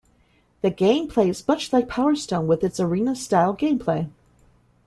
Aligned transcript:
The 0.61 0.71
game 0.71 1.07
plays 1.07 1.47
much 1.47 1.71
like 1.71 1.87
"Power 1.87 2.15
Stone" 2.15 2.47
with 2.47 2.63
its 2.63 2.79
arena-style 2.79 3.55
gameplay. 3.55 4.09